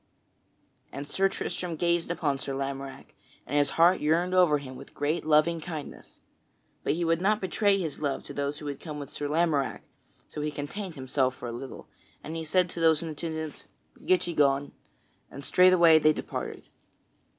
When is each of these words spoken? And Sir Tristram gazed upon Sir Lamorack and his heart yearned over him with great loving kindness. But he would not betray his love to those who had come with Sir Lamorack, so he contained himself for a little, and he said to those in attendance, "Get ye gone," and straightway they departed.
And 0.91 1.07
Sir 1.07 1.29
Tristram 1.29 1.75
gazed 1.75 2.09
upon 2.09 2.39
Sir 2.39 2.55
Lamorack 2.55 3.13
and 3.45 3.55
his 3.59 3.69
heart 3.77 3.99
yearned 4.01 4.33
over 4.33 4.57
him 4.57 4.75
with 4.75 4.95
great 4.95 5.27
loving 5.27 5.61
kindness. 5.61 6.21
But 6.83 6.93
he 6.93 7.05
would 7.05 7.21
not 7.21 7.39
betray 7.39 7.77
his 7.77 7.99
love 7.99 8.23
to 8.23 8.33
those 8.33 8.57
who 8.57 8.65
had 8.65 8.79
come 8.79 8.97
with 8.97 9.11
Sir 9.11 9.27
Lamorack, 9.27 9.83
so 10.27 10.41
he 10.41 10.49
contained 10.49 10.95
himself 10.95 11.35
for 11.35 11.47
a 11.47 11.51
little, 11.51 11.87
and 12.23 12.35
he 12.35 12.43
said 12.43 12.67
to 12.71 12.79
those 12.79 13.03
in 13.03 13.09
attendance, 13.09 13.65
"Get 14.03 14.25
ye 14.25 14.33
gone," 14.33 14.71
and 15.29 15.45
straightway 15.45 15.99
they 15.99 16.13
departed. 16.13 16.67